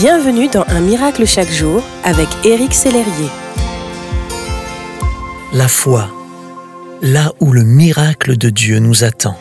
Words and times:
Bienvenue 0.00 0.48
dans 0.48 0.64
Un 0.68 0.80
miracle 0.80 1.26
chaque 1.26 1.52
jour 1.52 1.84
avec 2.04 2.26
Éric 2.42 2.72
Sellerier. 2.72 3.28
La 5.52 5.68
foi, 5.68 6.10
là 7.02 7.34
où 7.38 7.52
le 7.52 7.64
miracle 7.64 8.38
de 8.38 8.48
Dieu 8.48 8.78
nous 8.78 9.04
attend. 9.04 9.36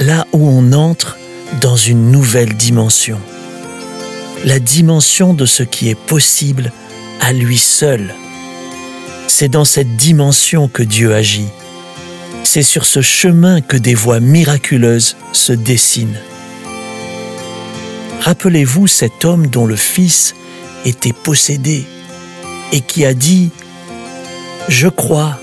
Là 0.00 0.26
où 0.32 0.48
on 0.48 0.72
entre 0.72 1.18
dans 1.60 1.76
une 1.76 2.10
nouvelle 2.10 2.54
dimension. 2.54 3.20
La 4.44 4.58
dimension 4.58 5.34
de 5.34 5.46
ce 5.46 5.62
qui 5.62 5.88
est 5.88 5.94
possible 5.94 6.72
à 7.20 7.32
lui 7.32 7.58
seul. 7.58 8.16
C'est 9.28 9.48
dans 9.48 9.64
cette 9.64 9.94
dimension 9.94 10.66
que 10.66 10.82
Dieu 10.82 11.14
agit. 11.14 11.48
C'est 12.42 12.64
sur 12.64 12.84
ce 12.84 13.02
chemin 13.02 13.60
que 13.60 13.76
des 13.76 13.94
voies 13.94 14.18
miraculeuses 14.18 15.16
se 15.32 15.52
dessinent. 15.52 16.18
Rappelez-vous 18.22 18.86
cet 18.86 19.24
homme 19.24 19.48
dont 19.48 19.66
le 19.66 19.74
fils 19.74 20.36
était 20.84 21.12
possédé 21.12 21.84
et 22.70 22.80
qui 22.80 23.04
a 23.04 23.14
dit⁇ 23.14 23.50
Je 24.68 24.86
crois, 24.86 25.40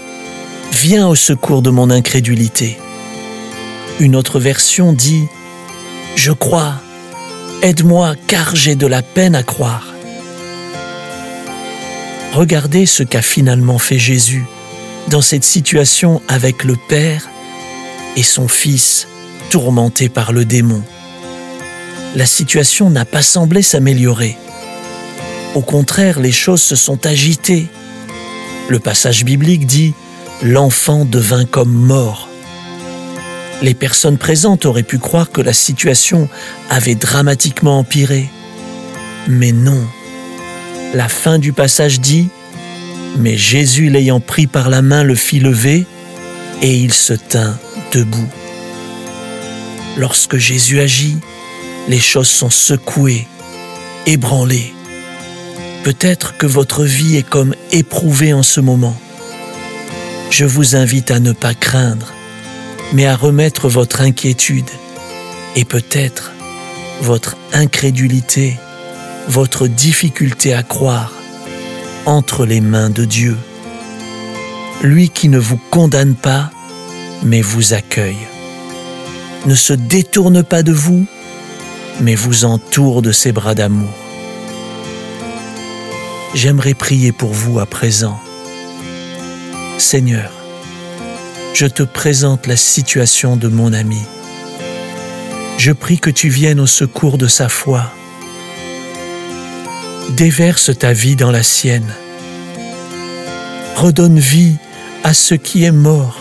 viens 0.72 1.06
au 1.06 1.16
secours 1.16 1.62
de 1.62 1.72
mon 1.72 1.90
incrédulité⁇ 1.90 2.78
Une 4.04 4.16
autre 4.16 4.40
version 4.40 4.94
dit⁇ 4.94 5.24
Je 6.16 6.32
crois, 6.32 6.76
aide-moi 7.62 8.16
car 8.28 8.56
j'ai 8.56 8.76
de 8.76 8.88
la 8.88 9.02
peine 9.02 9.36
à 9.36 9.44
croire⁇ 9.44 9.94
Regardez 12.34 12.86
ce 12.86 13.04
qu'a 13.04 13.22
finalement 13.22 13.78
fait 13.78 14.00
Jésus 14.00 14.46
dans 15.10 15.22
cette 15.22 15.44
situation 15.44 16.22
avec 16.30 16.64
le 16.64 16.78
Père 16.88 17.28
et 18.16 18.24
son 18.24 18.48
Fils 18.48 19.06
tourmenté 19.50 20.08
par 20.08 20.32
le 20.32 20.46
démon 20.46 20.82
la 22.16 22.26
situation 22.26 22.90
n'a 22.90 23.06
pas 23.06 23.22
semblé 23.22 23.62
s'améliorer. 23.62 24.38
Au 25.56 25.62
contraire, 25.62 26.20
les 26.20 26.32
choses 26.32 26.62
se 26.62 26.76
sont 26.76 27.06
agitées. 27.06 27.68
Le 28.68 28.80
passage 28.80 29.24
biblique 29.24 29.66
dit⁇ 29.66 29.94
L'enfant 30.48 31.06
devint 31.06 31.46
comme 31.46 31.74
mort⁇ 31.74 32.30
Les 33.64 33.74
personnes 33.74 34.18
présentes 34.18 34.66
auraient 34.66 34.84
pu 34.84 35.00
croire 35.00 35.32
que 35.32 35.42
la 35.42 35.54
situation 35.54 36.30
avait 36.70 36.96
dramatiquement 36.96 37.80
empiré. 37.80 38.30
Mais 39.28 39.52
non. 39.52 39.86
La 40.94 41.10
fin 41.10 41.40
du 41.40 41.54
passage 41.54 42.00
dit⁇ 42.00 42.30
Mais 43.20 43.38
Jésus 43.38 43.90
l'ayant 43.90 44.20
pris 44.20 44.48
par 44.48 44.70
la 44.70 44.82
main 44.82 45.04
le 45.04 45.16
fit 45.16 45.40
lever, 45.40 45.86
et 46.62 46.76
il 46.76 46.94
se 46.94 47.14
tint 47.14 47.58
debout. 47.92 48.30
Lorsque 49.98 50.38
Jésus 50.38 50.80
agit, 50.80 51.18
les 51.88 52.00
choses 52.00 52.30
sont 52.30 52.50
secouées, 52.50 53.28
ébranlées. 54.06 54.74
Peut-être 55.84 56.38
que 56.38 56.46
votre 56.46 56.84
vie 56.84 57.16
est 57.18 57.28
comme 57.28 57.56
éprouvée 57.72 58.34
en 58.34 58.44
ce 58.44 58.60
moment. 58.60 58.96
Je 60.30 60.46
vous 60.46 60.76
invite 60.76 61.10
à 61.12 61.20
ne 61.20 61.32
pas 61.32 61.54
craindre, 61.54 62.14
mais 62.94 63.06
à 63.06 63.16
remettre 63.16 63.70
votre 63.70 64.02
inquiétude 64.02 64.70
et 65.56 65.66
peut-être 65.66 66.32
votre 67.02 67.38
incrédulité, 67.54 68.58
votre 69.28 69.68
difficulté 69.68 70.54
à 70.54 70.64
croire 70.64 71.14
entre 72.06 72.46
les 72.46 72.62
mains 72.62 72.90
de 72.90 73.06
Dieu. 73.06 73.38
Lui 74.82 75.10
qui 75.10 75.30
ne 75.30 75.40
vous 75.40 75.60
condamne 75.72 76.16
pas, 76.16 76.52
mais 77.24 77.42
vous 77.42 77.74
accueille. 77.74 78.28
Ne 79.46 79.56
se 79.56 79.74
détourne 79.74 80.44
pas 80.44 80.64
de 80.64 80.72
vous, 80.72 81.06
mais 82.02 82.16
vous 82.16 82.46
entoure 82.46 83.02
de 83.02 83.12
ses 83.12 83.32
bras 83.32 83.56
d'amour. 83.56 83.94
J'aimerais 86.34 86.74
prier 86.74 87.12
pour 87.12 87.34
vous 87.34 87.60
à 87.60 87.66
présent. 87.66 88.20
Seigneur, 89.78 90.32
je 91.54 91.66
te 91.66 91.84
présente 91.84 92.48
la 92.48 92.56
situation 92.56 93.36
de 93.36 93.48
mon 93.48 93.74
ami. 93.74 94.02
Je 95.58 95.72
prie 95.72 96.00
que 96.00 96.10
tu 96.10 96.30
viennes 96.30 96.60
au 96.60 96.68
secours 96.68 97.18
de 97.18 97.28
sa 97.28 97.50
foi. 97.50 97.92
Déverse 100.12 100.78
ta 100.78 100.94
vie 100.94 101.16
dans 101.16 101.32
la 101.32 101.44
sienne. 101.44 101.92
Redonne 103.76 104.20
vie 104.20 104.56
à 105.04 105.14
ce 105.14 105.36
qui 105.36 105.64
est 105.64 105.72
mort. 105.72 106.18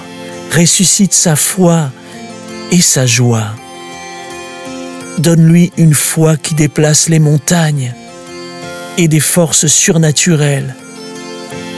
Ressuscite 0.56 1.12
sa 1.12 1.36
foi 1.36 1.90
et 2.72 2.80
sa 2.80 3.06
joie. 3.06 3.54
Donne-lui 5.18 5.72
une 5.76 5.94
foi 5.94 6.36
qui 6.36 6.54
déplace 6.54 7.08
les 7.08 7.18
montagnes 7.18 7.92
et 8.96 9.08
des 9.08 9.20
forces 9.20 9.66
surnaturelles 9.66 10.74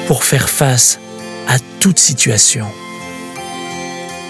pour 0.07 0.25
faire 0.25 0.49
face 0.49 0.99
à 1.49 1.57
toute 1.81 1.99
situation. 1.99 2.67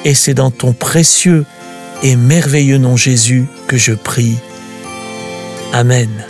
Et 0.04 0.14
c'est 0.14 0.34
dans 0.34 0.50
ton 0.50 0.72
précieux 0.72 1.44
et 2.02 2.16
merveilleux 2.16 2.78
nom 2.78 2.96
Jésus 2.96 3.46
que 3.66 3.76
je 3.76 3.92
prie. 3.92 4.38
Amen. 5.72 6.29